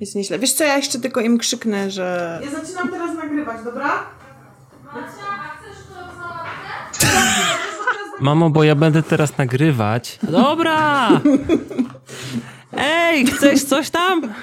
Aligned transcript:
Jest 0.00 0.14
nieźle. 0.14 0.38
Wiesz 0.38 0.52
co, 0.52 0.64
ja 0.64 0.76
jeszcze 0.76 0.98
tylko 0.98 1.20
im 1.20 1.38
krzyknę, 1.38 1.90
że... 1.90 2.38
Ja 2.44 2.50
zaczynam 2.50 2.88
teraz 2.88 3.16
nagrywać, 3.16 3.56
dobra? 3.64 3.90
Mamo, 8.20 8.50
bo 8.50 8.64
ja 8.64 8.74
będę 8.74 9.02
teraz 9.02 9.38
nagrywać. 9.38 10.18
Dobra! 10.22 11.08
Ej, 12.76 13.26
chcesz 13.26 13.64
coś 13.64 13.90
tam? 13.90 14.34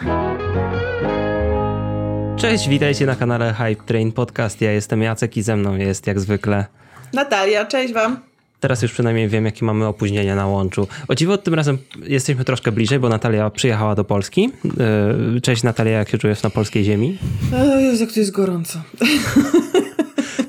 Cześć, 2.38 2.70
witajcie 2.70 3.06
na 3.06 3.16
kanale 3.16 3.54
Hype 3.54 3.84
Train 3.84 4.12
Podcast. 4.12 4.62
Ja 4.62 4.72
jestem 4.72 5.02
Jacek 5.02 5.38
i 5.38 5.42
ze 5.42 5.56
mną 5.56 5.76
jest 5.76 6.08
jak 6.08 6.20
zwykle. 6.20 6.66
Natalia, 7.14 7.66
cześć 7.66 7.94
wam. 7.94 8.20
Teraz 8.60 8.82
już 8.82 8.92
przynajmniej 8.92 9.28
wiem, 9.30 9.46
jakie 9.46 9.66
mamy 9.66 9.86
opóźnienia 9.86 10.36
na 10.36 10.48
łączu. 10.48 10.88
O 11.08 11.16
dziwo, 11.16 11.38
tym 11.38 11.54
razem 11.54 11.78
jesteśmy 12.04 12.46
troszkę 12.46 12.72
bliżej, 12.72 13.00
bo 13.00 13.10
Natalia 13.10 13.50
przyjechała 13.50 13.96
do 13.96 14.04
Polski. 14.04 14.52
Yy, 15.34 15.42
Cześć 15.42 15.64
Natalia, 15.64 15.98
jak 15.98 16.10
się 16.10 16.18
czujesz 16.18 16.44
na 16.44 16.50
polskiej 16.50 16.84
ziemi? 16.84 17.18
O 17.76 17.80
Jezu, 17.80 18.04
jak 18.04 18.14
to 18.14 18.20
jest 18.20 18.32
gorąco. 18.32 18.82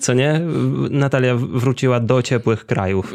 Co 0.00 0.14
nie? 0.14 0.40
Natalia 0.90 1.34
wróciła 1.36 2.00
do 2.00 2.22
ciepłych 2.22 2.66
krajów. 2.66 3.14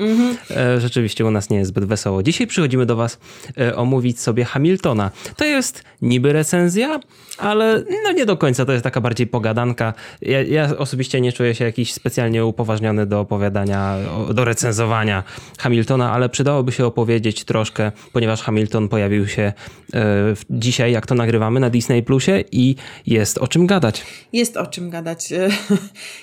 E, 0.52 0.82
Rzeczywiście 0.82 1.26
u 1.26 1.32
nas 1.32 1.50
nie 1.50 1.58
jest 1.58 1.70
zbyt 1.70 1.86
wesoło. 1.86 2.24
Dzisiaj 2.24 2.48
przychodzimy 2.48 2.86
do 2.86 2.96
Was 2.96 3.20
e, 3.58 3.76
omówić 3.76 4.20
sobie 4.20 4.46
Hamiltona. 4.46 5.12
To 5.38 5.46
jest 5.46 5.84
niby 6.02 6.34
recenzja, 6.34 7.00
ale 7.38 7.84
no 8.04 8.12
nie 8.12 8.26
do 8.26 8.38
końca. 8.38 8.66
To 8.66 8.72
jest 8.72 8.84
taka 8.84 9.02
bardziej 9.02 9.27
pogadanka. 9.27 9.94
Ja, 10.22 10.41
ja 10.41 10.77
osobiście 10.77 11.22
nie 11.22 11.34
czuję 11.34 11.55
się 11.55 11.66
jakiś 11.66 11.94
specjalnie 11.94 12.46
upoważniony 12.46 13.05
do 13.05 13.20
opowiadania, 13.20 13.98
do 14.34 14.46
recenzowania 14.46 15.24
Hamiltona, 15.60 16.12
ale 16.12 16.30
przydałoby 16.30 16.72
się 16.72 16.86
opowiedzieć 16.86 17.44
troszkę, 17.46 17.91
ponieważ 18.13 18.41
Hamilton 18.41 18.90
pojawił 18.90 19.27
się 19.27 19.54
e, 19.94 20.04
dzisiaj, 20.50 20.91
jak 20.91 21.05
to 21.05 21.16
nagrywamy, 21.16 21.60
na 21.60 21.70
Disney 21.70 22.04
Plusie 22.04 22.44
i 22.52 22.76
jest 23.08 23.38
o 23.38 23.48
czym 23.48 23.68
gadać. 23.68 24.05
Jest 24.34 24.58
o 24.58 24.66
czym 24.68 24.90
gadać. 24.90 25.29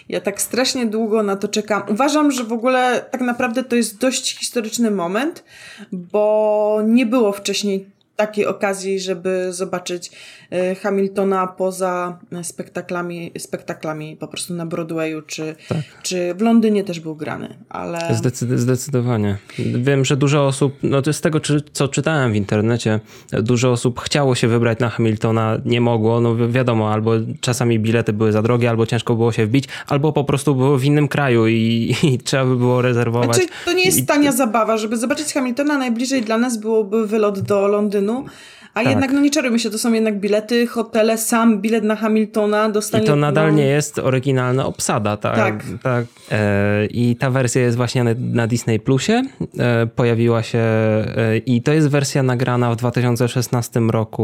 Ja 0.09 0.21
tak 0.21 0.43
strasznie 0.43 0.60
długo 0.87 1.23
na 1.23 1.37
to 1.37 1.49
czekam. 1.49 1.83
Uważam, 1.89 2.31
że 2.31 2.45
w 2.45 2.53
ogóle 2.53 3.05
tak 3.11 3.21
naprawdę 3.21 3.65
to 3.65 3.77
jest 3.77 3.99
dość 3.99 4.39
historyczny 4.39 4.91
moment, 4.91 5.45
bo 5.93 6.81
nie 6.87 7.07
było 7.07 7.33
wcześniej 7.33 7.87
takiej 8.21 8.47
okazji, 8.47 9.01
żeby 9.01 9.47
zobaczyć 9.53 10.11
e, 10.51 10.75
Hamiltona 10.75 11.47
poza 11.47 12.19
spektaklami, 12.43 13.33
spektaklami 13.39 14.17
po 14.17 14.29
prostu 14.29 14.55
na 14.55 14.67
Broadwayu, 14.67 15.23
czy, 15.23 15.55
czy 16.03 16.35
w 16.35 16.41
Londynie 16.43 16.85
też 16.85 17.01
był 17.01 17.17
grany, 17.17 17.57
ale... 17.69 17.99
Zdecyd- 17.99 18.57
zdecydowanie. 18.59 19.37
Wiem, 19.59 20.05
że 20.05 20.17
dużo 20.17 20.47
osób, 20.47 20.75
no 20.83 21.03
to 21.03 21.13
z 21.13 21.21
tego, 21.21 21.41
czy, 21.41 21.63
co 21.73 21.89
czytałem 21.89 22.33
w 22.33 22.37
internecie, 22.37 23.01
dużo 23.43 23.71
osób 23.73 24.01
chciało 24.01 24.35
się 24.35 24.49
wybrać 24.49 24.79
na 24.79 24.89
Hamiltona, 24.91 25.59
nie 25.65 25.81
mogło. 25.81 26.21
No 26.21 26.35
wi- 26.37 26.49
wiadomo, 26.49 26.93
albo 26.93 27.11
czasami 27.41 27.79
bilety 27.79 28.13
były 28.13 28.33
za 28.33 28.43
drogie, 28.43 28.71
albo 28.71 28.87
ciężko 28.87 29.15
było 29.15 29.33
się 29.33 29.47
wbić, 29.47 29.65
albo 29.87 30.13
po 30.13 30.25
prostu 30.25 30.55
było 30.55 30.79
w 30.79 30.85
innym 30.85 31.09
kraju 31.09 31.47
i, 31.49 31.95
i 32.13 32.19
trzeba 32.19 32.45
by 32.45 32.57
było 32.57 32.83
rezerwować. 32.83 33.35
Znaczy, 33.37 33.51
to 33.65 33.73
nie 33.73 33.85
jest 33.85 33.99
I- 33.99 34.07
tania 34.07 34.33
zabawa, 34.33 34.77
żeby 34.77 34.97
zobaczyć 34.97 35.33
Hamiltona, 35.33 35.79
najbliżej 35.79 36.23
dla 36.23 36.39
nas 36.39 36.57
byłoby 36.59 37.07
wylot 37.07 37.41
do 37.41 37.69
Londynu, 37.69 38.10
ano. 38.11 38.27
A 38.75 38.81
Tak. 38.81 38.91
jednak, 38.91 39.13
no 39.13 39.21
nie 39.21 39.31
czarujmy 39.31 39.59
się, 39.59 39.71
to 39.71 39.79
są 39.79 39.93
jednak 39.93 40.21
bilety, 40.21 40.67
hotele, 40.67 41.19
sam 41.19 41.61
bilet 41.61 41.85
na 41.85 41.97
Hamiltona 41.97 42.71
dostanie... 42.71 43.05
I 43.05 43.07
to 43.07 43.17
nadal 43.17 43.51
no, 43.51 43.57
nie 43.57 43.67
jest 43.67 43.99
oryginalna 43.99 44.67
obsada, 44.67 45.17
tak? 45.17 45.37
Tak. 45.37 45.65
tak. 45.83 46.05
E, 46.31 46.87
I 46.87 47.17
ta 47.17 47.31
wersja 47.31 47.63
jest 47.63 47.77
właśnie 47.77 48.05
na, 48.05 48.11
na 48.19 48.47
Disney 48.47 48.81
Plusie. 48.81 49.23
E, 49.59 49.87
pojawiła 49.87 50.43
się 50.43 50.59
e, 50.59 51.37
i 51.47 51.63
to 51.63 51.73
jest 51.73 51.89
wersja 51.89 52.23
nagrana 52.23 52.73
w 52.73 52.77
2016 52.77 53.81
roku 53.81 54.21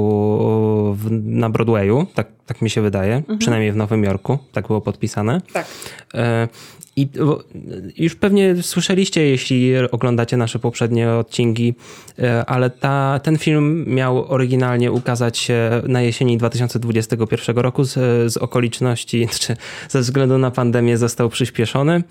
w, 0.95 1.11
na 1.11 1.51
Broadwayu, 1.51 2.07
tak, 2.15 2.27
tak 2.47 2.63
mi 2.63 2.71
się 2.71 2.81
wydaje, 2.81 3.23
przynajmniej 3.39 3.73
w 3.73 3.77
Nowym 3.77 4.05
Jorku, 4.05 4.39
tak 4.53 4.67
było 4.67 4.81
podpisane. 4.81 5.41
Tak. 5.53 5.67
E, 6.15 6.49
I 6.97 7.09
już 7.97 8.15
pewnie 8.15 8.63
słyszeliście, 8.63 9.23
jeśli 9.27 9.77
oglądacie 9.91 10.37
nasze 10.37 10.59
poprzednie 10.59 11.11
odcinki, 11.11 11.75
e, 12.19 12.45
ale 12.47 12.71
ta, 12.71 13.21
ten 13.23 13.39
film 13.39 13.85
miał 13.89 14.36
oryginalnie 14.37 14.93
ukazać 14.93 15.39
się 15.39 15.83
na 15.89 16.03
jesieni 16.03 16.39
2021 16.39 17.57
roku 17.57 17.85
z, 17.85 17.95
z 18.33 18.37
okoliczności, 18.37 19.29
czy 19.41 19.57
ze 19.89 20.01
względu 20.01 20.39
na 20.39 20.51
pandemię 20.51 20.99
został 20.99 21.29
przyspieszony 21.29 22.03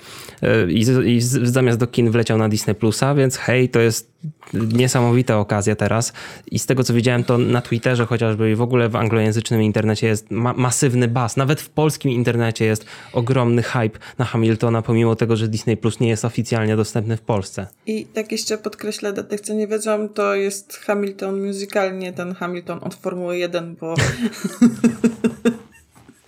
e, 0.41 0.71
i, 0.71 0.85
i 1.05 1.21
zamiast 1.21 1.79
do 1.79 1.87
kin 1.87 2.11
wleciał 2.11 2.37
na 2.37 2.49
Disney 2.49 2.75
Plusa, 2.75 3.15
więc 3.15 3.37
hej, 3.37 3.69
to 3.69 3.79
jest 3.79 4.14
niesamowita 4.53 5.37
okazja 5.37 5.75
teraz. 5.75 6.13
I 6.51 6.59
z 6.59 6.65
tego 6.65 6.83
co 6.83 6.93
widziałem, 6.93 7.23
to 7.23 7.37
na 7.37 7.61
Twitterze 7.61 8.05
chociażby 8.05 8.51
i 8.51 8.55
w 8.55 8.61
ogóle 8.61 8.89
w 8.89 8.95
anglojęzycznym 8.95 9.61
internecie 9.61 10.07
jest 10.07 10.31
ma- 10.31 10.53
masywny 10.53 11.07
bas. 11.07 11.37
Nawet 11.37 11.61
w 11.61 11.69
polskim 11.69 12.11
internecie 12.11 12.65
jest 12.65 12.85
ogromny 13.13 13.63
hype 13.63 13.99
na 14.17 14.25
Hamiltona, 14.25 14.81
pomimo 14.81 15.15
tego, 15.15 15.35
że 15.35 15.47
Disney 15.47 15.77
Plus 15.77 15.99
nie 15.99 16.09
jest 16.09 16.25
oficjalnie 16.25 16.75
dostępny 16.75 17.17
w 17.17 17.21
Polsce. 17.21 17.67
I 17.85 18.05
tak 18.05 18.31
jeszcze 18.31 18.57
podkreślę 18.57 19.13
dla 19.13 19.23
tych, 19.23 19.41
co 19.41 19.53
nie 19.53 19.67
wiedzą, 19.67 20.09
to 20.09 20.35
jest 20.35 20.77
Hamilton 20.77 21.45
musical, 21.45 21.97
nie 21.97 22.13
ten 22.13 22.33
Hamilton 22.33 22.79
od 22.81 22.95
Formuły 22.95 23.37
1, 23.37 23.75
bo... 23.75 23.95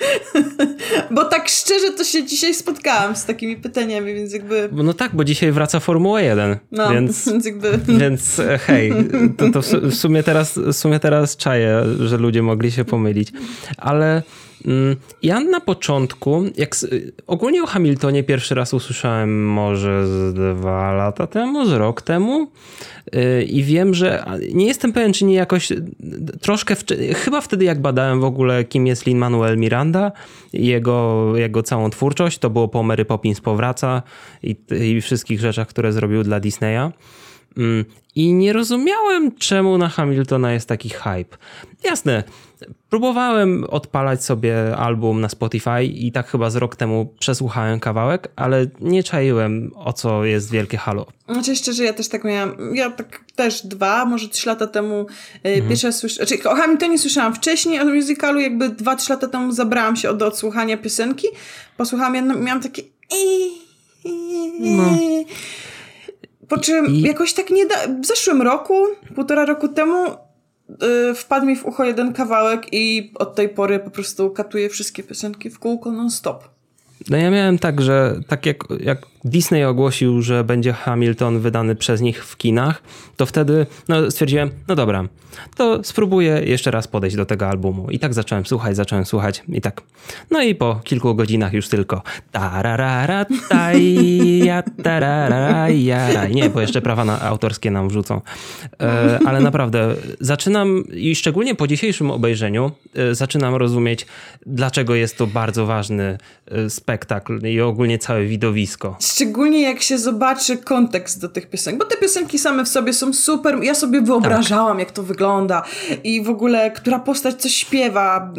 bo 1.16 1.25
tak 1.25 1.50
szczerze 1.50 1.91
to 1.91 2.03
się 2.03 2.25
dzisiaj 2.25 2.53
spotkałam 2.53 3.16
z 3.16 3.25
takimi 3.25 3.58
pytaniami, 3.58 4.13
więc 4.13 4.34
jakby... 4.34 4.69
No 4.72 4.94
tak, 4.94 5.16
bo 5.16 5.24
dzisiaj 5.24 5.52
wraca 5.52 5.80
Formuła 5.80 6.22
1, 6.22 6.58
No, 6.72 6.90
więc... 6.91 7.25
więc 7.31 7.46
jakby... 7.46 7.80
Więc 7.88 8.40
e, 8.40 8.57
hej, 8.57 8.94
to, 9.38 9.50
to 9.50 9.62
w 9.62 9.66
su- 9.66 9.81
w 9.81 9.96
sumie 9.96 10.24
teraz, 10.24 10.57
w 10.57 10.74
sumie 10.74 11.00
teraz 11.00 11.38
czaję, 11.38 11.84
że 12.00 12.18
ludzie 12.18 12.41
mogli 12.44 12.72
się 12.72 12.86
pomylić. 12.86 13.31
Ale 13.78 14.24
ja 15.23 15.40
na 15.40 15.59
początku, 15.59 16.44
jak 16.57 16.75
ogólnie 17.28 17.63
o 17.63 17.66
Hamiltonie 17.66 18.23
pierwszy 18.23 18.56
raz 18.56 18.73
usłyszałem 18.73 19.50
może 19.51 20.07
z 20.07 20.34
dwa 20.34 20.94
lata 20.94 21.28
temu, 21.28 21.66
z 21.66 21.72
rok 21.72 22.01
temu. 22.01 22.51
Yy, 23.13 23.44
I 23.44 23.63
wiem, 23.63 23.94
że 23.94 24.25
nie 24.53 24.66
jestem 24.66 24.94
pewien, 24.94 25.13
czy 25.13 25.25
nie 25.25 25.35
jakoś 25.35 25.72
y, 25.72 25.85
troszkę, 26.41 26.75
chyba 27.16 27.41
wtedy 27.41 27.66
jak 27.66 27.81
badałem 27.81 28.19
w 28.19 28.23
ogóle, 28.23 28.63
kim 28.63 28.88
jest 28.88 29.06
Lin-Manuel 29.06 29.57
Miranda 29.57 30.12
jego, 30.53 31.31
jego 31.35 31.63
całą 31.63 31.89
twórczość, 31.89 32.38
to 32.39 32.50
było 32.50 32.68
po 32.68 32.84
Mary 32.84 33.06
Poppins 33.06 33.41
powraca 33.41 34.01
i, 34.44 34.56
i 34.81 35.01
wszystkich 35.01 35.39
rzeczach, 35.39 35.68
które 35.68 35.94
zrobił 35.94 36.24
dla 36.24 36.39
Disneya. 36.39 36.91
Mm, 37.57 37.85
I 38.16 38.34
nie 38.34 38.53
rozumiałem, 38.53 39.31
czemu 39.35 39.78
na 39.78 39.90
Hamiltona 39.90 40.53
jest 40.53 40.68
taki 40.69 40.90
hype. 40.90 41.38
Jasne, 41.84 42.23
próbowałem 42.90 43.63
odpalać 43.63 44.23
sobie 44.23 44.78
album 44.78 45.22
na 45.22 45.29
Spotify 45.29 45.84
i 45.84 46.12
tak 46.12 46.28
chyba 46.28 46.50
z 46.50 46.56
rok 46.56 46.75
temu 46.75 47.13
przesłuchałem 47.19 47.79
kawałek, 47.79 48.31
ale 48.35 48.66
nie 48.81 49.03
czaiłem, 49.03 49.72
o 49.75 49.94
co 49.94 50.25
jest 50.25 50.51
wielkie 50.51 50.78
halo. 50.78 51.06
Znaczy 51.29 51.56
szczerze, 51.56 51.84
ja 51.84 51.94
też 51.94 52.07
tak 52.09 52.23
miałam, 52.23 52.75
ja 52.75 52.91
tak 52.91 53.19
też 53.35 53.66
dwa, 53.68 54.06
może 54.06 54.29
trzy 54.29 54.47
lata 54.50 54.68
temu 54.68 55.01
y, 55.01 55.50
Mhm. 55.50 55.68
pierwszy 55.69 55.88
raz 55.88 55.97
słyszałam, 55.97 56.28
znaczy 56.28 56.50
o 56.50 56.56
Hamiltonie 56.56 56.97
słyszałam 56.97 57.35
wcześniej, 57.35 57.79
o 57.79 57.85
musicalu 57.85 58.39
jakby 58.39 58.69
dwa, 58.69 58.95
trzy 58.95 59.13
lata 59.13 59.28
temu 59.28 59.51
zabrałam 59.51 59.95
się 59.95 60.09
od 60.09 60.22
odsłuchania 60.22 60.78
piosenki, 60.78 61.28
posłuchałam, 61.78 62.16
ja 62.16 62.22
miałam 62.22 62.62
takie 62.62 62.81
No. 64.59 64.84
Po 66.47 66.58
czym 66.58 66.88
I- 66.88 67.02
jakoś 67.02 67.34
tak 67.34 67.50
nie 67.50 67.66
da... 67.66 67.75
w 68.02 68.06
zeszłym 68.06 68.41
roku, 68.41 68.74
półtora 69.16 69.46
roku 69.46 69.68
temu 69.68 70.06
y, 71.12 71.13
wpadł 71.16 71.46
mi 71.46 71.56
w 71.56 71.66
ucho 71.66 71.84
jeden 71.84 72.13
kawałek 72.13 72.68
i 72.72 73.12
od 73.16 73.35
tej 73.35 73.50
pory 73.50 73.80
po 73.80 73.90
prostu 73.90 74.30
katuję 74.30 74.69
wszystkie 74.69 75.03
piosenki 75.03 75.50
w 75.50 75.59
kółko 75.59 75.91
non-stop. 75.91 76.44
No 77.09 77.18
ja 77.18 77.31
miałem 77.31 77.59
tak, 77.59 77.81
że 77.81 78.19
tak 78.28 78.46
jak, 78.46 78.57
jak 78.80 79.02
Disney 79.26 79.64
ogłosił, 79.64 80.22
że 80.22 80.44
będzie 80.44 80.74
Hamilton 80.74 81.40
wydany 81.40 81.76
przez 81.76 82.02
nich 82.02 82.26
w 82.26 82.38
kinach, 82.38 82.82
to 83.18 83.26
wtedy 83.26 83.66
no, 83.88 84.12
stwierdziłem, 84.12 84.50
no 84.68 84.76
dobra, 84.76 85.04
to 85.56 85.84
spróbuję 85.84 86.42
jeszcze 86.46 86.72
raz 86.72 86.88
podejść 86.88 87.16
do 87.16 87.26
tego 87.26 87.48
albumu. 87.48 87.90
I 87.92 88.00
tak 88.00 88.14
zacząłem 88.14 88.46
słuchać, 88.46 88.75
zacząłem 88.75 89.06
słuchać 89.06 89.44
i 89.50 89.62
tak. 89.62 89.81
No 90.31 90.42
i 90.42 90.56
po 90.56 90.80
kilku 90.84 91.16
godzinach 91.16 91.54
już 91.54 91.68
tylko 91.68 92.02
tararara, 92.31 93.25
taja, 93.50 94.64
tararara, 94.84 95.70
jaraj. 95.70 96.36
Nie, 96.36 96.50
bo 96.50 96.62
jeszcze 96.62 96.81
prawa 96.81 97.06
na, 97.06 97.22
autorskie 97.22 97.72
nam 97.72 97.90
wrzucą. 97.90 98.22
E, 98.81 99.20
ale 99.25 99.40
naprawdę 99.40 99.96
zaczynam 100.20 100.84
i 100.94 101.16
szczególnie 101.16 101.56
po 101.56 101.68
dzisiejszym 101.68 102.12
obejrzeniu 102.12 102.72
e, 102.96 103.16
zaczynam 103.16 103.56
rozumieć, 103.56 104.06
dlaczego 104.46 104.96
jest 104.96 105.18
to 105.18 105.28
bardzo 105.28 105.66
ważny 105.66 106.18
e, 106.46 106.70
spektakl 106.70 107.48
i 107.48 107.62
ogólnie 107.62 108.00
całe 108.00 108.25
widowisko. 108.25 108.98
Szczególnie 109.18 109.62
jak 109.62 109.81
się 109.81 109.98
zobaczy 109.98 110.58
kontekst 110.58 111.22
do 111.22 111.30
tych 111.30 111.50
piosenek, 111.50 111.80
bo 111.80 111.86
te 111.86 111.98
piosenki 111.98 112.40
same 112.40 112.66
w 112.66 112.68
sobie 112.68 112.94
są 112.94 113.14
super. 113.14 113.64
Ja 113.64 113.75
sobie 113.75 114.02
wyobrażałam, 114.02 114.78
tak. 114.78 114.80
jak 114.80 114.92
to 114.92 115.04
wygląda 115.04 115.64
i 116.04 116.24
w 116.24 116.30
ogóle, 116.30 116.72
która 116.72 117.00
postać 117.00 117.42
coś 117.42 117.54
śpiewa. 117.54 118.34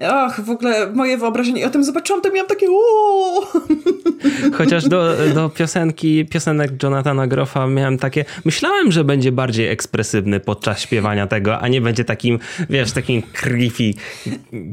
Och, 0.00 0.40
w 0.40 0.50
ogóle 0.50 0.92
moje 0.92 1.18
wyobrażenie. 1.18 1.60
I 1.60 1.64
o 1.64 1.70
tym 1.70 1.84
zobaczyłam, 1.84 2.22
to 2.22 2.30
miałam 2.30 2.48
takie 2.48 2.70
uuu. 2.70 3.46
Chociaż 4.58 4.88
do, 4.88 5.14
do 5.34 5.48
piosenki, 5.48 6.26
piosenek 6.26 6.82
Jonathana 6.82 7.26
Groffa 7.26 7.66
miałem 7.66 7.98
takie, 7.98 8.24
myślałem, 8.44 8.92
że 8.92 9.04
będzie 9.04 9.32
bardziej 9.32 9.68
ekspresywny 9.68 10.40
podczas 10.40 10.80
śpiewania 10.80 11.26
tego, 11.26 11.58
a 11.58 11.68
nie 11.68 11.80
będzie 11.80 12.04
takim, 12.04 12.38
wiesz, 12.70 12.92
takim 12.92 13.22
creepy 13.22 13.90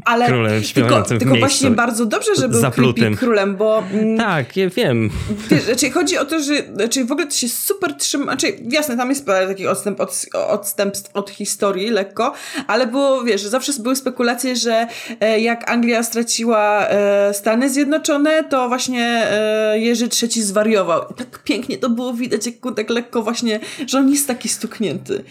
Ale 0.06 0.28
królem 0.28 0.64
śpiewającym 0.64 1.20
tylko, 1.20 1.34
tylko 1.34 1.48
właśnie 1.48 1.72
bardzo 1.72 2.06
dobrze, 2.06 2.36
że 2.36 2.50
był 2.50 2.62
zaplutym. 2.62 3.04
creepy 3.04 3.18
królem, 3.18 3.56
bo... 3.56 3.84
Mm, 3.94 4.18
tak, 4.18 4.58
ja 4.58 4.70
wiem. 4.70 5.10
Wiesz, 5.50 5.64
znaczy 5.64 5.90
chodzi 5.90 6.18
o 6.18 6.26
to, 6.26 6.40
że 6.40 6.54
znaczy 6.76 7.06
w 7.06 7.12
ogóle 7.12 7.28
to 7.28 7.34
się 7.34 7.50
super 7.50 7.94
trzyma, 7.94 8.24
znaczy 8.24 8.54
jasne, 8.70 8.98
tam 8.98 9.10
jest 9.10 9.26
taki 9.26 9.68
odstęp 9.68 10.02
od, 10.02 10.26
odstępstw 10.48 11.12
od 11.14 11.30
historii 11.30 11.90
lekko, 11.90 12.34
ale 12.68 12.88
było, 12.88 13.24
wiesz, 13.24 13.42
zawsze 13.42 13.74
były 13.80 13.96
spekulacje, 13.96 14.56
że 14.56 14.88
e, 15.20 15.40
jak 15.40 15.72
Anglia 15.72 16.04
straciła 16.04 16.88
e, 16.88 17.34
Stany 17.34 17.70
Zjednoczone, 17.70 18.44
to 18.44 18.68
właśnie 18.68 19.28
e, 19.32 19.80
Jerzy 19.80 20.10
III 20.22 20.44
zwariował. 20.44 21.02
I 21.12 21.14
tak 21.14 21.44
pięknie 21.44 21.78
to 21.78 21.90
było 21.90 22.14
widać, 22.14 22.46
jak 22.46 22.56
tak 22.76 22.90
lekko 22.90 23.22
właśnie, 23.24 23.60
że 23.88 23.98
on 23.98 24.10
jest 24.10 24.28
taki 24.28 24.50
stuknięty. 24.50 25.24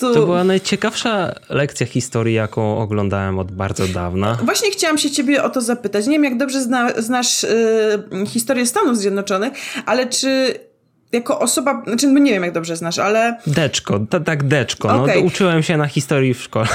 To... 0.00 0.14
to 0.14 0.26
była 0.26 0.44
najciekawsza 0.44 1.34
lekcja 1.48 1.86
historii, 1.86 2.34
jaką 2.34 2.78
oglądałem 2.78 3.38
od 3.38 3.52
bardzo 3.52 3.88
dawna. 3.88 4.38
Właśnie 4.44 4.70
chciałam 4.70 4.98
się 4.98 5.10
ciebie 5.10 5.42
o 5.42 5.50
to 5.50 5.60
zapytać. 5.60 6.06
Nie 6.06 6.12
wiem, 6.12 6.24
jak 6.24 6.36
dobrze 6.36 6.62
zna, 6.62 6.90
znasz 6.98 7.44
y, 7.44 7.48
historię 8.26 8.66
Stanów 8.66 8.98
Zjednoczonych, 8.98 9.35
ale 9.86 10.06
czy 10.06 10.54
jako 11.12 11.40
osoba, 11.40 11.82
znaczy 11.86 12.06
no 12.06 12.18
nie 12.18 12.32
wiem 12.32 12.42
jak 12.42 12.52
dobrze 12.52 12.76
znasz, 12.76 12.98
ale... 12.98 13.38
Deczko, 13.46 14.00
tak 14.24 14.44
deczko. 14.44 15.02
Okay. 15.02 15.16
No, 15.16 15.26
uczyłem 15.26 15.62
się 15.62 15.76
na 15.76 15.86
historii 15.86 16.34
w 16.34 16.42
szkole. 16.42 16.66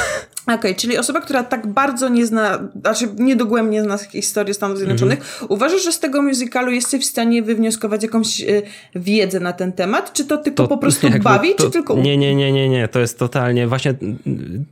Okej, 0.43 0.55
okay, 0.55 0.75
czyli 0.75 0.97
osoba, 0.97 1.21
która 1.21 1.43
tak 1.43 1.67
bardzo 1.67 2.09
nie 2.09 2.25
zna, 2.25 2.59
znaczy 2.81 3.07
niedogłębnie 3.17 3.83
zna 3.83 3.97
historię 3.97 4.53
Stanów 4.53 4.77
Zjednoczonych, 4.77 5.19
mm-hmm. 5.19 5.45
uważasz, 5.49 5.83
że 5.83 5.91
z 5.91 5.99
tego 5.99 6.21
musicalu 6.21 6.71
jesteś 6.71 7.01
w 7.01 7.05
stanie 7.05 7.43
wywnioskować 7.43 8.03
jakąś 8.03 8.41
y, 8.41 8.61
wiedzę 8.95 9.39
na 9.39 9.53
ten 9.53 9.71
temat? 9.71 10.13
Czy 10.13 10.25
to 10.25 10.37
tylko 10.37 10.63
to, 10.63 10.67
po 10.67 10.77
prostu 10.77 11.07
jakby, 11.07 11.19
bawi, 11.19 11.55
to, 11.55 11.63
czy 11.63 11.71
tylko... 11.71 11.95
Nie, 11.95 12.17
nie, 12.17 12.35
nie, 12.35 12.51
nie, 12.51 12.69
nie, 12.69 12.87
to 12.87 12.99
jest 12.99 13.19
totalnie, 13.19 13.67
właśnie 13.67 13.95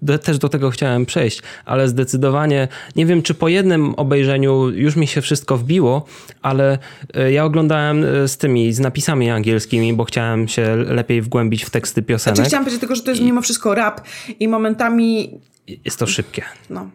do, 0.02 0.20
też 0.20 0.38
do 0.38 0.50
tego 0.50 0.70
chciałem 0.70 1.06
przejść, 1.06 1.42
ale 1.66 1.88
zdecydowanie, 1.88 2.68
nie 2.96 3.06
wiem, 3.06 3.22
czy 3.22 3.34
po 3.34 3.48
jednym 3.48 3.96
obejrzeniu 3.96 4.70
już 4.70 4.96
mi 4.96 5.08
się 5.08 5.22
wszystko 5.22 5.58
wbiło, 5.58 6.06
ale 6.42 6.78
y, 7.18 7.32
ja 7.32 7.46
oglądałem 7.46 8.04
y, 8.04 8.28
z 8.28 8.38
tymi, 8.38 8.74
z 8.74 8.80
napisami 8.80 9.30
angielskimi, 9.30 9.94
bo 9.94 10.04
chciałem 10.04 10.48
się 10.48 10.76
lepiej 10.76 11.22
wgłębić 11.22 11.66
w 11.66 11.70
teksty 11.70 12.02
piosenek. 12.02 12.36
Znaczy 12.36 12.50
chciałam 12.50 12.64
powiedzieć 12.64 12.80
tylko, 12.80 12.96
że 12.96 13.02
to 13.02 13.10
jest 13.10 13.22
mimo 13.22 13.42
wszystko 13.42 13.76
rap 13.76 14.02
i 14.40 14.48
momentami 14.48 15.40
jest 15.86 16.00
to 16.00 16.08
szybkie. 16.08 16.44
No. 16.70 16.90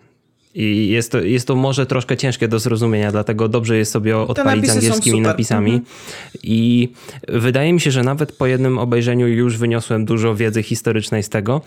I 0.54 0.88
jest 0.88 1.12
to, 1.12 1.20
jest 1.20 1.46
to 1.46 1.56
może 1.56 1.86
troszkę 1.86 2.16
ciężkie 2.16 2.48
do 2.48 2.58
zrozumienia, 2.58 3.12
dlatego 3.12 3.48
dobrze 3.48 3.76
jest 3.76 3.92
sobie 3.92 4.18
odpalić 4.18 4.70
z 4.70 4.76
angielskimi 4.76 5.20
napisami. 5.20 5.70
Mhm. 5.70 5.86
I 6.42 6.88
wydaje 7.28 7.72
mi 7.72 7.80
się, 7.80 7.90
że 7.90 8.02
nawet 8.02 8.32
po 8.32 8.46
jednym 8.46 8.78
obejrzeniu 8.78 9.28
już 9.28 9.58
wyniosłem 9.58 10.04
dużo 10.04 10.34
wiedzy 10.34 10.62
historycznej 10.62 11.22
z 11.22 11.28
tego. 11.28 11.60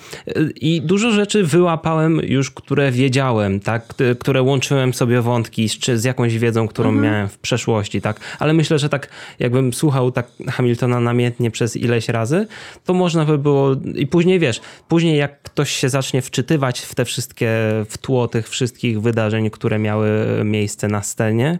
I 0.55 0.81
dużo 0.81 1.11
rzeczy 1.11 1.43
wyłapałem 1.43 2.21
już, 2.23 2.51
które 2.51 2.91
wiedziałem, 2.91 3.59
tak? 3.59 3.93
które 4.19 4.41
łączyłem 4.41 4.93
sobie 4.93 5.21
wątki 5.21 5.69
z, 5.69 5.77
czy 5.77 5.97
z 5.97 6.03
jakąś 6.03 6.37
wiedzą, 6.37 6.67
którą 6.67 6.89
mhm. 6.89 7.05
miałem 7.05 7.27
w 7.27 7.37
przeszłości. 7.37 8.01
Tak? 8.01 8.19
Ale 8.39 8.53
myślę, 8.53 8.79
że 8.79 8.89
tak 8.89 9.09
jakbym 9.39 9.73
słuchał 9.73 10.11
tak 10.11 10.27
Hamiltona 10.49 10.99
namiętnie 10.99 11.51
przez 11.51 11.75
ileś 11.75 12.09
razy, 12.09 12.47
to 12.85 12.93
można 12.93 13.25
by 13.25 13.37
było. 13.37 13.75
I 13.95 14.07
później 14.07 14.39
wiesz, 14.39 14.61
później 14.87 15.17
jak 15.17 15.41
ktoś 15.41 15.71
się 15.71 15.89
zacznie 15.89 16.21
wczytywać 16.21 16.79
w 16.79 16.95
te 16.95 17.05
wszystkie, 17.05 17.49
w 17.89 17.97
tło 17.97 18.27
tych 18.27 18.49
wszystkich 18.49 18.76
wszystkich 18.77 19.01
wydarzeń, 19.01 19.49
które 19.49 19.79
miały 19.79 20.09
miejsce 20.43 20.87
na 20.87 21.03
scenie, 21.03 21.59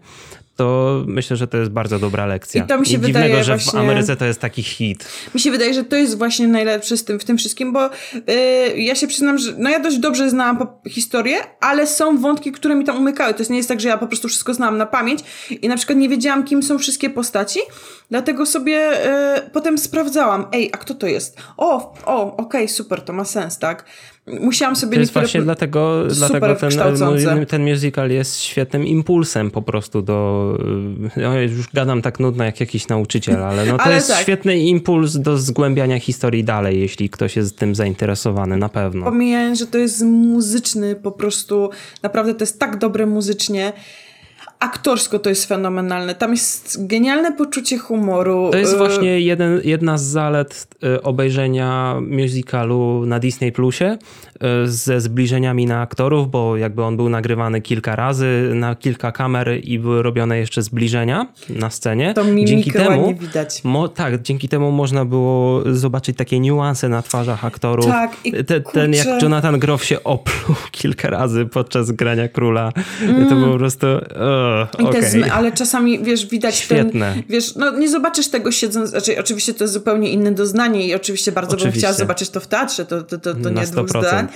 to 0.56 1.04
myślę, 1.08 1.38
że 1.38 1.48
to 1.48 1.58
jest 1.58 1.72
bardzo 1.72 2.00
dobra 2.00 2.26
lekcja. 2.26 2.64
I 2.64 2.68
to 2.68 2.80
mi 2.80 2.86
się 2.86 2.94
I 2.94 2.98
wydaje 2.98 3.26
dziwnego, 3.26 3.44
że 3.44 3.58
właśnie, 3.58 3.72
w 3.72 3.76
Ameryce 3.76 4.16
to 4.16 4.26
jest 4.26 4.40
taki 4.40 4.64
hit. 4.64 5.10
Mi 5.36 5.40
się 5.42 5.52
wydaje, 5.52 5.74
że 5.74 5.84
to 5.84 5.96
jest 5.96 6.18
właśnie 6.18 6.48
najlepsze 6.48 6.98
z 6.98 7.04
tym, 7.04 7.20
w 7.20 7.26
tym 7.26 7.38
wszystkim, 7.38 7.74
bo 7.74 7.90
yy, 8.14 8.82
ja 8.82 8.96
się 8.96 9.08
przyznam, 9.08 9.38
że 9.38 9.54
no 9.58 9.70
ja 9.70 9.80
dość 9.80 9.98
dobrze 9.98 10.30
znałam 10.30 10.68
historię, 10.90 11.38
ale 11.62 11.88
są 11.88 12.18
wątki, 12.18 12.52
które 12.52 12.76
mi 12.76 12.86
tam 12.86 12.98
umykały. 12.98 13.34
To 13.34 13.44
nie 13.50 13.58
jest 13.58 13.70
tak, 13.70 13.82
że 13.82 13.90
ja 13.90 13.98
po 13.98 14.08
prostu 14.08 14.28
wszystko 14.28 14.54
znałam 14.54 14.78
na 14.78 14.86
pamięć 14.86 15.20
i 15.62 15.68
na 15.68 15.78
przykład 15.78 15.98
nie 15.98 16.10
wiedziałam, 16.10 16.44
kim 16.44 16.64
są 16.64 16.78
wszystkie 16.78 17.10
postaci, 17.10 17.60
dlatego 18.10 18.46
sobie 18.46 18.74
yy, 18.74 19.50
potem 19.54 19.78
sprawdzałam, 19.78 20.46
ej, 20.52 20.70
a 20.74 20.78
kto 20.78 20.94
to 20.94 21.08
jest? 21.08 21.38
O, 21.58 21.94
o, 22.06 22.22
okej, 22.22 22.46
okay, 22.46 22.68
super, 22.68 23.02
to 23.02 23.14
ma 23.14 23.26
sens, 23.26 23.60
tak? 23.60 23.86
Musiałam 24.28 24.76
sobie 24.76 24.94
To 24.94 25.00
jest 25.00 25.14
właśnie 25.14 25.42
dlatego, 25.42 26.04
dlatego 26.18 26.56
ten, 26.56 27.46
ten 27.46 27.72
musical 27.72 28.12
jest 28.12 28.40
świetnym 28.40 28.86
impulsem 28.86 29.52
po 29.52 29.62
prostu 29.62 30.02
do. 30.02 30.58
Ja 31.18 31.42
już 31.42 31.70
gadam 31.74 32.02
tak 32.02 32.20
nudno 32.20 32.44
jak 32.44 32.60
jakiś 32.60 32.88
nauczyciel, 32.88 33.44
ale 33.44 33.66
no 33.66 33.78
to 33.78 33.84
ale 33.84 33.96
jest 33.96 34.08
tak. 34.08 34.22
świetny 34.22 34.58
impuls 34.60 35.16
do 35.16 35.38
zgłębiania 35.38 36.00
historii 36.00 36.44
dalej, 36.44 36.80
jeśli 36.80 37.10
ktoś 37.10 37.36
jest 37.36 37.58
tym 37.58 37.76
zainteresowany, 37.76 38.58
na 38.58 38.70
pewno. 38.70 39.06
Pomijając, 39.06 39.60
że 39.60 39.68
to 39.68 39.78
jest 39.78 40.02
muzyczny 40.04 40.96
po 40.96 41.12
prostu, 41.12 41.70
naprawdę 42.04 42.34
to 42.34 42.44
jest 42.44 42.60
tak 42.60 42.78
dobre 42.78 43.06
muzycznie 43.06 43.74
aktorsko 44.60 45.20
to 45.20 45.30
jest 45.30 45.46
fenomenalne. 45.46 46.16
Tam 46.16 46.32
jest 46.32 46.88
genialne 46.88 47.32
poczucie 47.32 47.78
humoru. 47.78 48.50
To 48.52 48.58
jest 48.58 48.74
y, 48.74 48.78
właśnie 48.78 49.20
jeden, 49.20 49.62
jedna 49.64 49.98
z 49.98 50.04
zalet 50.04 50.68
y, 50.84 51.02
obejrzenia 51.02 51.96
musicalu 52.02 53.06
na 53.06 53.20
Disney 53.20 53.52
Plusie 53.52 53.98
y, 54.66 54.68
ze 54.68 55.02
zbliżeniami 55.02 55.66
na 55.66 55.82
aktorów, 55.82 56.32
bo 56.32 56.58
jakby 56.58 56.84
on 56.84 56.98
był 56.98 57.10
nagrywany 57.10 57.62
kilka 57.62 57.96
razy 57.96 58.52
na 58.54 58.76
kilka 58.76 59.12
kamer 59.12 59.60
i 59.64 59.80
były 59.80 60.04
robione 60.04 60.38
jeszcze 60.38 60.62
zbliżenia 60.62 61.28
na 61.50 61.70
scenie. 61.70 62.14
To 62.14 62.24
dzięki 62.46 62.72
temu 62.72 63.16
widać. 63.16 63.64
Mo, 63.64 63.88
tak, 63.88 64.22
dzięki 64.22 64.50
temu 64.50 64.72
można 64.72 65.06
było 65.06 65.64
zobaczyć 65.74 66.18
takie 66.18 66.40
niuanse 66.40 66.90
na 66.90 67.02
twarzach 67.02 67.46
aktorów. 67.46 67.86
Tak, 67.86 68.18
i 68.26 68.32
Te, 68.32 68.62
ten 68.62 68.94
jak 68.94 69.22
Jonathan 69.22 69.60
Groff 69.60 69.86
się 69.86 70.04
opluł 70.04 70.56
kilka 70.72 71.10
razy 71.10 71.46
podczas 71.46 71.92
grania 71.92 72.28
króla. 72.28 72.72
Mm. 73.02 73.30
To 73.30 73.52
po 73.52 73.58
prostu 73.58 73.88
okay. 74.80 75.34
ale 75.34 75.52
czasami, 75.52 76.00
wiesz, 76.00 76.26
widać 76.26 76.56
Świetne. 76.56 77.14
ten... 77.14 77.24
Wiesz, 77.30 77.56
no 77.56 77.78
nie 77.78 77.90
zobaczysz 77.90 78.28
tego 78.28 78.52
siedząc... 78.52 78.90
Znaczy, 78.90 79.20
oczywiście 79.20 79.54
to 79.54 79.64
jest 79.64 79.74
zupełnie 79.74 80.10
inne 80.10 80.32
doznanie 80.32 80.88
i 80.88 80.96
oczywiście 80.96 81.32
bardzo 81.32 81.52
oczywiście. 81.56 81.72
bym 81.72 81.80
chciała 81.80 81.94
zobaczyć 81.94 82.30
to 82.30 82.40
w 82.40 82.48
teatrze, 82.48 82.86
to, 82.86 83.04
to, 83.04 83.18
to, 83.18 83.36
to 83.36 83.50
nie 83.50 83.68
dwóch 83.68 83.90
zdań. 83.90 84.28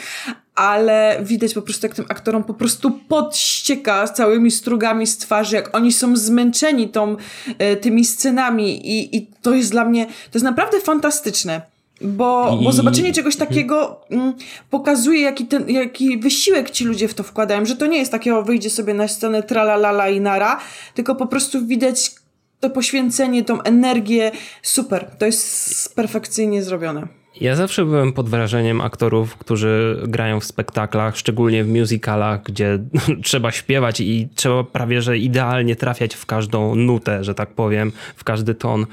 Ale 0.55 1.19
widać 1.23 1.53
po 1.53 1.61
prostu, 1.61 1.85
jak 1.85 1.95
tym 1.95 2.05
aktorom 2.09 2.43
po 2.43 2.53
prostu 2.53 2.91
podścieka 2.91 4.07
całymi 4.07 4.51
strugami 4.51 5.07
z 5.07 5.17
twarzy, 5.17 5.55
jak 5.55 5.75
oni 5.75 5.93
są 5.93 6.15
zmęczeni 6.15 6.89
tą, 6.89 7.15
e, 7.57 7.75
tymi 7.75 8.05
scenami 8.05 8.87
i, 8.87 9.17
i 9.17 9.27
to 9.41 9.53
jest 9.53 9.71
dla 9.71 9.85
mnie... 9.85 10.05
To 10.05 10.11
jest 10.33 10.43
naprawdę 10.43 10.81
fantastyczne. 10.81 11.61
Bo, 12.03 12.57
I... 12.61 12.63
bo 12.63 12.71
zobaczenie 12.71 13.13
czegoś 13.13 13.35
takiego 13.35 14.01
mm, 14.09 14.33
pokazuje, 14.69 15.21
jaki, 15.21 15.45
ten, 15.45 15.69
jaki 15.69 16.17
wysiłek 16.17 16.69
ci 16.69 16.85
ludzie 16.85 17.07
w 17.07 17.13
to 17.13 17.23
wkładają, 17.23 17.65
że 17.65 17.75
to 17.75 17.85
nie 17.85 17.97
jest 17.97 18.11
takie, 18.11 18.35
o 18.35 18.43
wyjdzie 18.43 18.69
sobie 18.69 18.93
na 18.93 19.07
scenę 19.07 19.43
tralalala 19.43 20.09
i 20.09 20.21
nara, 20.21 20.59
tylko 20.93 21.15
po 21.15 21.27
prostu 21.27 21.65
widać 21.65 22.11
to 22.59 22.69
poświęcenie, 22.69 23.43
tą 23.43 23.61
energię. 23.61 24.31
Super, 24.61 25.05
to 25.17 25.25
jest 25.25 25.95
perfekcyjnie 25.95 26.63
zrobione. 26.63 27.07
Ja 27.41 27.55
zawsze 27.55 27.85
byłem 27.85 28.13
pod 28.13 28.29
wrażeniem 28.29 28.81
aktorów, 28.81 29.37
którzy 29.37 30.01
grają 30.07 30.39
w 30.39 30.45
spektaklach, 30.45 31.17
szczególnie 31.17 31.63
w 31.63 31.67
musicalach, 31.67 32.43
gdzie 32.43 32.79
trzeba 33.23 33.51
śpiewać 33.51 33.99
i 33.99 34.29
trzeba 34.35 34.63
prawie 34.63 35.01
że 35.01 35.17
idealnie 35.17 35.75
trafiać 35.75 36.15
w 36.15 36.25
każdą 36.25 36.75
nutę, 36.75 37.23
że 37.23 37.35
tak 37.35 37.49
powiem, 37.49 37.91
w 38.15 38.23
każdy 38.23 38.55
ton. 38.55 38.85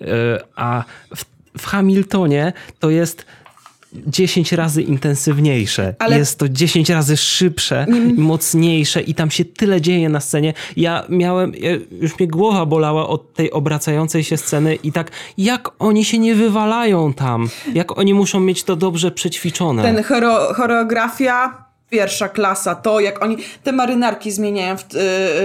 E, 0.00 0.04
a 0.56 0.84
w 1.16 1.24
w 1.58 1.66
Hamiltonie 1.66 2.52
to 2.78 2.90
jest 2.90 3.26
10 3.92 4.52
razy 4.52 4.82
intensywniejsze. 4.82 5.94
Ale... 5.98 6.18
Jest 6.18 6.38
to 6.38 6.48
10 6.48 6.90
razy 6.90 7.16
szybsze, 7.16 7.82
mm. 7.82 8.20
mocniejsze 8.20 9.00
i 9.00 9.14
tam 9.14 9.30
się 9.30 9.44
tyle 9.44 9.80
dzieje 9.80 10.08
na 10.08 10.20
scenie. 10.20 10.54
Ja 10.76 11.04
miałem, 11.08 11.52
już 12.00 12.18
mnie 12.18 12.28
głowa 12.28 12.66
bolała 12.66 13.08
od 13.08 13.34
tej 13.34 13.50
obracającej 13.50 14.24
się 14.24 14.36
sceny 14.36 14.74
i 14.74 14.92
tak, 14.92 15.10
jak 15.38 15.70
oni 15.78 16.04
się 16.04 16.18
nie 16.18 16.34
wywalają 16.34 17.12
tam? 17.12 17.48
Jak 17.74 17.98
oni 17.98 18.14
muszą 18.14 18.40
mieć 18.40 18.64
to 18.64 18.76
dobrze 18.76 19.10
przećwiczone? 19.10 19.82
Ten 19.82 20.04
choro 20.04 20.54
choreografia 20.54 21.67
pierwsza 21.90 22.28
klasa, 22.28 22.74
to 22.74 23.00
jak 23.00 23.22
oni 23.22 23.36
te 23.64 23.72
marynarki 23.72 24.30
zmieniają 24.30 24.76
w, 24.76 24.80
e, 24.80 24.86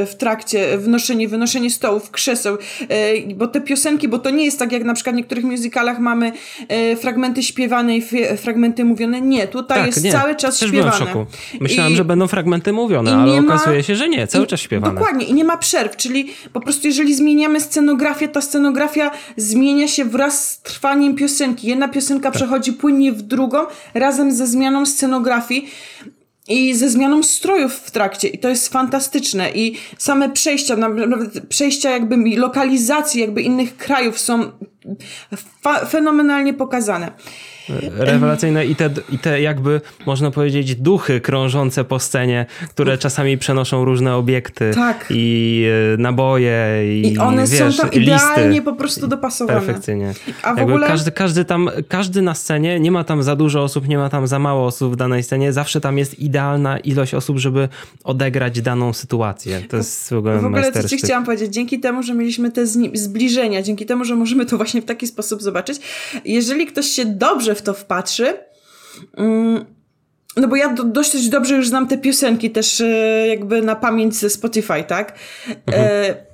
w 0.05 0.15
trakcie, 0.17 0.77
wnoszenie, 0.77 1.27
wynoszenie 1.27 1.69
stołów, 1.69 2.12
krzeseł, 2.12 2.57
e, 2.89 3.35
bo 3.35 3.47
te 3.47 3.62
piosenki, 3.62 4.07
bo 4.07 4.19
to 4.19 4.29
nie 4.29 4.45
jest 4.45 4.59
tak 4.59 4.71
jak 4.71 4.83
na 4.83 4.93
przykład 4.93 5.15
w 5.15 5.17
niektórych 5.17 5.45
musicalach 5.45 6.00
mamy 6.00 6.31
e, 6.67 6.95
fragmenty 6.95 7.43
śpiewane 7.43 7.97
i 7.97 8.03
fragmenty 8.38 8.85
mówione, 8.85 9.21
nie, 9.21 9.47
tutaj 9.47 9.77
tak, 9.77 9.88
jest 9.88 10.03
nie. 10.03 10.12
cały 10.12 10.35
czas 10.35 10.59
Też 10.59 10.69
śpiewane. 10.69 10.91
Byłem 10.91 11.07
w 11.07 11.09
szoku. 11.09 11.25
Myślałem, 11.59 11.93
I, 11.93 11.95
że 11.95 12.05
będą 12.05 12.27
fragmenty 12.27 12.73
mówione, 12.73 13.15
ale 13.15 13.39
okazuje 13.39 13.77
ma, 13.77 13.83
się, 13.83 13.95
że 13.95 14.09
nie, 14.09 14.27
cały 14.27 14.47
czas 14.47 14.59
śpiewane. 14.59 14.93
Dokładnie 14.93 15.25
i 15.25 15.33
nie 15.33 15.43
ma 15.43 15.57
przerw, 15.57 15.95
czyli 15.97 16.33
po 16.53 16.62
prostu 16.62 16.88
jeżeli 16.88 17.15
zmieniamy 17.15 17.62
scenografię, 17.62 18.27
ta 18.27 18.41
scenografia 18.41 19.12
zmienia 19.38 19.88
się 19.88 20.05
wraz 20.05 20.47
z 20.47 20.62
trwaniem 20.62 21.15
piosenki. 21.15 21.67
Jedna 21.67 21.88
piosenka 21.88 22.23
tak. 22.23 22.33
przechodzi 22.33 22.73
płynnie 22.73 23.12
w 23.12 23.21
drugą, 23.21 23.57
razem 23.93 24.31
ze 24.31 24.47
zmianą 24.47 24.85
scenografii 24.85 25.69
i 26.47 26.73
ze 26.75 26.89
zmianą 26.89 27.23
strojów 27.23 27.73
w 27.73 27.91
trakcie. 27.91 28.27
I 28.27 28.39
to 28.39 28.50
jest 28.50 28.69
fantastyczne. 28.69 29.51
I 29.51 29.77
same 29.97 30.29
przejścia, 30.29 30.77
przejścia 31.50 31.89
jakby 31.89 32.17
lokalizacji 32.38 33.21
jakby 33.21 33.41
innych 33.41 33.77
krajów 33.77 34.19
są 34.19 34.51
fenomenalnie 35.89 36.53
pokazane 36.53 37.11
rewelacyjne 37.97 38.65
i 38.65 38.75
te, 38.75 38.89
i 39.09 39.19
te 39.19 39.41
jakby, 39.41 39.81
można 40.05 40.31
powiedzieć, 40.31 40.75
duchy 40.75 41.21
krążące 41.21 41.83
po 41.83 41.99
scenie, 41.99 42.45
które 42.69 42.97
czasami 42.97 43.37
przenoszą 43.37 43.85
różne 43.85 44.15
obiekty 44.15 44.71
tak. 44.75 45.05
i 45.09 45.65
e, 45.93 45.97
naboje 45.97 46.83
i, 47.01 47.13
I 47.13 47.17
one 47.17 47.47
wiesz, 47.47 47.75
są 47.75 47.81
tam 47.81 47.91
idealnie 47.91 48.49
listy. 48.49 48.61
po 48.61 48.73
prostu 48.73 49.07
dopasowane. 49.07 49.59
Perfekcyjnie. 49.59 50.13
A 50.43 50.53
w 50.53 50.57
jakby 50.57 50.73
ogóle... 50.73 50.87
każdy, 50.87 51.11
każdy 51.11 51.45
tam, 51.45 51.69
każdy 51.87 52.21
na 52.21 52.33
scenie, 52.33 52.79
nie 52.79 52.91
ma 52.91 53.03
tam 53.03 53.23
za 53.23 53.35
dużo 53.35 53.63
osób, 53.63 53.87
nie 53.87 53.97
ma 53.97 54.09
tam 54.09 54.27
za 54.27 54.39
mało 54.39 54.65
osób 54.65 54.93
w 54.93 54.95
danej 54.95 55.23
scenie, 55.23 55.53
zawsze 55.53 55.81
tam 55.81 55.97
jest 55.97 56.19
idealna 56.19 56.79
ilość 56.79 57.13
osób, 57.13 57.37
żeby 57.37 57.69
odegrać 58.03 58.61
daną 58.61 58.93
sytuację. 58.93 59.61
To 59.69 59.77
jest 59.77 60.09
w 60.09 60.13
ogóle 60.13 60.39
W 60.39 60.45
ogóle 60.45 60.71
co 60.71 60.87
ci 60.87 60.97
chciałam 60.97 61.25
powiedzieć, 61.25 61.53
dzięki 61.53 61.79
temu, 61.79 62.03
że 62.03 62.13
mieliśmy 62.13 62.51
te 62.51 62.67
zbliżenia, 62.93 63.61
dzięki 63.61 63.85
temu, 63.85 64.05
że 64.05 64.15
możemy 64.15 64.45
to 64.45 64.57
właśnie 64.57 64.72
w 64.81 64.85
taki 64.85 65.07
sposób 65.07 65.41
zobaczyć, 65.41 65.77
jeżeli 66.25 66.67
ktoś 66.67 66.85
się 66.85 67.05
dobrze 67.05 67.55
w 67.55 67.61
to 67.61 67.73
wpatrzy. 67.73 68.37
Mm, 69.17 69.65
no 70.37 70.47
bo 70.47 70.55
ja 70.55 70.73
dość 70.73 71.29
dobrze 71.29 71.55
już 71.55 71.67
znam 71.67 71.87
te 71.87 71.97
piosenki 71.97 72.51
też 72.51 72.81
e, 72.81 73.27
jakby 73.27 73.61
na 73.61 73.75
pamięć 73.75 74.15
ze 74.15 74.29
Spotify, 74.29 74.83
tak? 74.87 75.19
Mhm. 75.65 75.87
E, 75.87 76.32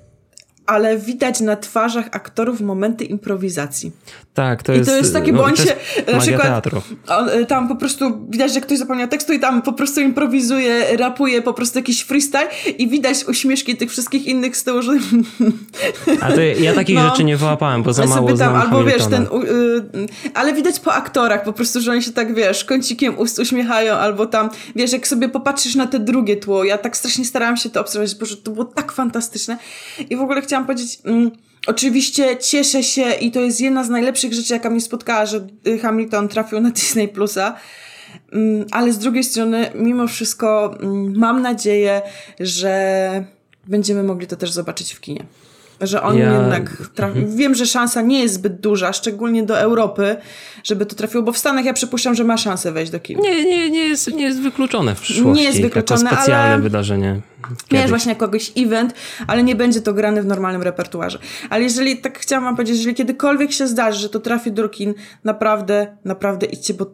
ale 0.69 0.97
widać 0.97 1.39
na 1.39 1.55
twarzach 1.55 2.05
aktorów 2.11 2.61
momenty 2.61 3.05
improwizacji. 3.05 3.91
Tak, 4.33 4.63
to 4.63 4.73
jest. 4.73 4.89
I 4.89 4.91
to 4.91 4.97
jest 4.97 5.13
takie, 5.13 5.31
no, 5.31 5.37
bo 5.37 5.43
on 5.43 5.55
się 5.55 5.75
na 6.13 6.19
przykład. 6.19 6.67
On, 7.07 7.45
tam 7.45 7.67
po 7.67 7.75
prostu 7.75 8.27
widać, 8.29 8.53
że 8.53 8.61
ktoś 8.61 8.77
zapomniał 8.77 9.07
tekstu 9.07 9.33
i 9.33 9.39
tam 9.39 9.61
po 9.61 9.73
prostu 9.73 10.01
improwizuje, 10.01 10.97
rapuje 10.97 11.41
po 11.41 11.53
prostu 11.53 11.79
jakiś 11.79 12.01
freestyle 12.01 12.47
i 12.77 12.89
widać 12.89 13.25
uśmieszki 13.27 13.77
tych 13.77 13.89
wszystkich 13.89 14.25
innych 14.25 14.57
z 14.57 14.63
tyłu, 14.63 14.81
że. 14.81 14.91
A 16.21 16.31
to 16.31 16.41
ja 16.41 16.73
takich 16.73 16.95
no, 16.95 17.09
rzeczy 17.09 17.23
nie 17.23 17.37
wyłapałem, 17.37 17.83
bo 17.83 17.93
za 17.93 18.05
mało 18.05 18.27
tam, 18.27 18.37
znam 18.37 18.55
Albo 18.55 18.83
wiesz, 18.83 19.05
ten. 19.05 19.23
Y, 19.23 20.29
ale 20.33 20.53
widać 20.53 20.79
po 20.79 20.93
aktorach 20.93 21.43
po 21.43 21.53
prostu, 21.53 21.81
że 21.81 21.91
oni 21.91 22.03
się 22.03 22.11
tak 22.11 22.35
wiesz, 22.35 22.65
kącikiem 22.65 23.19
ust 23.19 23.39
uśmiechają, 23.39 23.93
albo 23.93 24.25
tam, 24.25 24.49
wiesz, 24.75 24.93
jak 24.93 25.07
sobie 25.07 25.29
popatrzysz 25.29 25.75
na 25.75 25.87
te 25.87 25.99
drugie 25.99 26.37
tło. 26.37 26.63
Ja 26.63 26.77
tak 26.77 26.97
strasznie 26.97 27.25
starałam 27.25 27.57
się 27.57 27.69
to 27.69 27.81
obserwować, 27.81 28.15
bo 28.15 28.25
to 28.43 28.51
było 28.51 28.65
tak 28.65 28.91
fantastyczne. 28.91 29.57
I 30.09 30.15
w 30.15 30.21
ogóle 30.21 30.41
chciałam 30.41 30.58
powiedzieć. 30.65 30.99
Mm, 31.05 31.31
Oczywiście 31.67 32.37
cieszę 32.37 32.83
się 32.83 33.13
i 33.13 33.31
to 33.31 33.39
jest 33.41 33.61
jedna 33.61 33.83
z 33.83 33.89
najlepszych 33.89 34.33
rzeczy, 34.33 34.53
jaka 34.53 34.69
mnie 34.69 34.81
spotkała, 34.81 35.25
że 35.25 35.47
Hamilton 35.81 36.27
trafił 36.27 36.59
na 36.59 36.69
Disney 36.79 37.07
Plusa. 37.07 37.55
Mm, 38.31 38.65
ale 38.71 38.93
z 38.93 38.97
drugiej 38.97 39.23
strony, 39.23 39.71
mimo 39.75 40.07
wszystko, 40.07 40.77
mm, 40.81 41.17
mam 41.17 41.41
nadzieję, 41.41 42.01
że 42.39 43.25
będziemy 43.67 44.03
mogli 44.03 44.27
to 44.27 44.35
też 44.35 44.51
zobaczyć 44.51 44.93
w 44.93 45.01
kinie. 45.01 45.25
Że 45.81 46.03
on 46.03 46.17
ja... 46.17 46.33
jednak 46.33 46.77
trafi... 46.95 47.19
Mhm. 47.19 47.37
Wiem, 47.37 47.55
że 47.55 47.65
szansa 47.65 48.01
nie 48.01 48.19
jest 48.21 48.33
zbyt 48.33 48.59
duża, 48.59 48.93
szczególnie 48.93 49.43
do 49.43 49.59
Europy, 49.59 50.17
żeby 50.63 50.85
to 50.85 50.95
trafiło, 50.95 51.23
bo 51.23 51.31
w 51.31 51.37
Stanach 51.37 51.65
ja 51.65 51.73
przypuszczam, 51.73 52.15
że 52.15 52.23
ma 52.23 52.37
szansę 52.37 52.71
wejść 52.71 52.91
do 52.91 52.99
kin. 52.99 53.19
Nie, 53.19 53.45
nie, 53.45 53.69
nie, 53.69 53.87
jest, 53.87 54.13
nie 54.13 54.23
jest 54.23 54.41
wykluczone 54.41 54.95
w 54.95 55.01
przyszłości. 55.01 55.41
Nie 55.41 55.47
jest 55.47 55.61
wykluczone, 55.61 56.03
jako 56.03 56.15
specjalne 56.15 56.53
ale... 56.53 56.63
wydarzenie. 56.63 57.21
Kiedyś. 57.67 57.89
właśnie 57.89 58.09
jakoś 58.09 58.51
event, 58.57 58.93
ale 59.27 59.43
nie 59.43 59.55
będzie 59.55 59.81
to 59.81 59.93
grane 59.93 60.21
w 60.21 60.25
normalnym 60.25 60.61
repertuarze. 60.61 61.19
Ale 61.49 61.63
jeżeli, 61.63 61.97
tak 61.97 62.19
chciałam 62.19 62.43
wam 62.43 62.55
powiedzieć, 62.55 62.77
jeżeli 62.77 62.95
kiedykolwiek 62.95 63.51
się 63.51 63.67
zdarzy, 63.67 63.99
że 63.99 64.09
to 64.09 64.19
trafi 64.19 64.51
do 64.51 64.69
kin, 64.69 64.93
naprawdę, 65.23 65.97
naprawdę 66.05 66.45
idźcie, 66.45 66.73
bo 66.73 66.85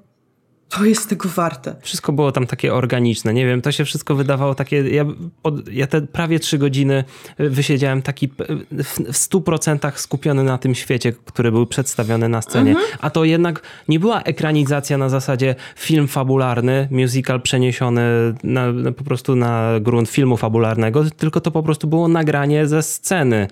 to 0.70 0.86
jest 0.86 1.10
tego 1.10 1.30
warte. 1.30 1.76
Wszystko 1.82 2.14
było 2.14 2.32
tam 2.32 2.48
takie 2.48 2.74
organiczne, 2.74 3.34
nie 3.34 3.46
wiem, 3.46 3.62
to 3.62 3.72
się 3.72 3.86
wszystko 3.86 4.16
wydawało 4.16 4.56
takie, 4.56 4.90
ja, 4.90 5.06
pod, 5.42 5.70
ja 5.70 5.88
te 5.88 6.02
prawie 6.02 6.40
trzy 6.40 6.58
godziny 6.58 7.04
wysiedziałem 7.38 8.02
taki 8.02 8.30
w 9.14 9.18
stu 9.18 9.42
procentach 9.42 10.00
skupiony 10.00 10.44
na 10.44 10.58
tym 10.58 10.76
świecie, 10.76 11.14
który 11.26 11.52
był 11.52 11.66
przedstawiony 11.66 12.30
na 12.30 12.42
scenie, 12.42 12.72
mhm. 12.72 12.88
a 13.02 13.10
to 13.10 13.26
jednak 13.26 13.62
nie 13.88 14.00
była 14.00 14.22
ekranizacja 14.22 14.98
na 14.98 15.10
zasadzie 15.10 15.56
film 15.76 16.08
fabularny, 16.08 16.88
musical 16.92 17.42
przeniesiony 17.42 18.02
na, 18.44 18.72
na, 18.72 18.92
po 18.92 19.04
prostu 19.04 19.36
na 19.36 19.72
grunt 19.82 20.10
filmu 20.10 20.38
fabularnego, 20.38 21.04
tylko 21.18 21.42
to 21.42 21.52
po 21.52 21.64
prostu 21.64 21.88
było 21.88 22.08
nagranie 22.08 22.68
ze 22.68 22.84
sceny 22.84 23.48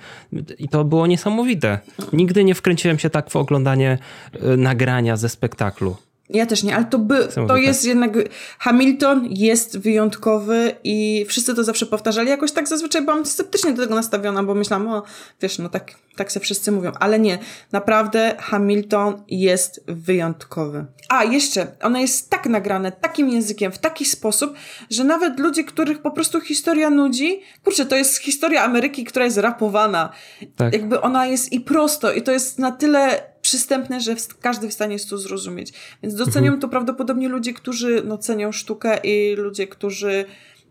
i 0.59 0.69
to 0.69 0.83
było 0.83 1.07
niesamowite. 1.07 1.79
Nigdy 2.13 2.43
nie 2.43 2.55
wkręciłem 2.55 2.99
się 2.99 3.09
tak 3.09 3.29
w 3.29 3.35
oglądanie 3.35 3.97
y, 4.35 4.57
nagrania 4.57 5.17
ze 5.17 5.29
spektaklu. 5.29 5.95
Ja 6.29 6.45
też 6.45 6.63
nie, 6.63 6.75
ale 6.75 6.85
to, 6.85 6.99
by, 6.99 7.27
to 7.47 7.57
jest 7.57 7.85
jednak. 7.85 8.11
Hamilton 8.59 9.27
jest 9.29 9.77
wyjątkowy 9.77 10.75
i 10.83 11.25
wszyscy 11.27 11.55
to 11.55 11.63
zawsze 11.63 11.85
powtarzali. 11.85 12.29
Jakoś 12.29 12.51
tak 12.51 12.67
zazwyczaj 12.67 13.01
byłam 13.01 13.25
sceptycznie 13.25 13.73
do 13.73 13.83
tego 13.83 13.95
nastawiona, 13.95 14.43
bo 14.43 14.55
myślałam, 14.55 14.87
o 14.87 15.03
wiesz, 15.41 15.59
no 15.59 15.69
tak, 15.69 15.91
tak 16.15 16.31
se 16.31 16.39
wszyscy 16.39 16.71
mówią, 16.71 16.91
ale 16.99 17.19
nie. 17.19 17.39
Naprawdę 17.71 18.35
Hamilton 18.39 19.23
jest 19.27 19.83
wyjątkowy. 19.87 20.85
A 21.09 21.23
jeszcze, 21.23 21.67
ono 21.81 21.99
jest 21.99 22.29
tak 22.29 22.45
nagrane, 22.45 22.91
takim 22.91 23.29
językiem, 23.29 23.71
w 23.71 23.77
taki 23.77 24.05
sposób, 24.05 24.53
że 24.89 25.03
nawet 25.03 25.39
ludzie, 25.39 25.63
których 25.63 26.01
po 26.01 26.11
prostu 26.11 26.41
historia 26.41 26.89
nudzi, 26.89 27.41
kurczę, 27.63 27.85
to 27.85 27.95
jest 27.95 28.17
historia 28.17 28.63
Ameryki, 28.63 29.03
która 29.03 29.25
jest 29.25 29.37
rapowana. 29.37 30.09
Tak. 30.55 30.73
Jakby 30.73 31.01
ona 31.01 31.27
jest 31.27 31.53
i 31.53 31.59
prosto, 31.59 32.13
i 32.13 32.21
to 32.21 32.31
jest 32.31 32.59
na 32.59 32.71
tyle 32.71 33.32
przystępne, 33.43 34.01
że 34.01 34.15
każdy 34.41 34.69
w 34.69 34.73
stanie 34.73 34.93
jest 34.93 35.09
to 35.09 35.17
zrozumieć. 35.17 35.73
Więc 36.03 36.15
docenią 36.15 36.45
mhm. 36.45 36.59
to 36.59 36.69
prawdopodobnie 36.69 37.29
ludzie, 37.29 37.53
którzy 37.53 38.01
no, 38.05 38.17
cenią 38.17 38.51
sztukę 38.51 38.97
i 39.03 39.35
ludzie, 39.35 39.67
którzy 39.67 40.25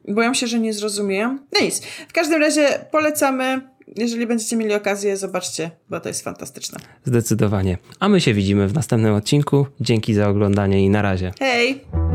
boją 0.08 0.34
się, 0.34 0.46
że 0.46 0.60
nie 0.60 0.72
zrozumieją. 0.72 1.38
No 1.52 1.60
nic. 1.60 1.82
W 2.08 2.12
każdym 2.12 2.40
razie 2.40 2.86
polecamy. 2.90 3.72
Jeżeli 3.96 4.26
będziecie 4.26 4.56
mieli 4.56 4.74
okazję, 4.74 5.16
zobaczcie, 5.16 5.70
bo 5.90 6.00
to 6.00 6.08
jest 6.08 6.24
fantastyczne. 6.24 6.78
Zdecydowanie. 7.04 7.78
A 8.00 8.08
my 8.08 8.20
się 8.20 8.34
widzimy 8.34 8.68
w 8.68 8.74
następnym 8.74 9.14
odcinku. 9.14 9.66
Dzięki 9.80 10.14
za 10.14 10.28
oglądanie 10.28 10.84
i 10.84 10.90
na 10.90 11.02
razie. 11.02 11.32
Hej! 11.38 12.12